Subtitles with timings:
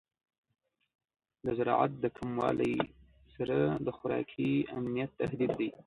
[1.45, 2.75] د زراعت د کموالی
[3.35, 5.69] سره د خوراکي امنیت تهدید دی.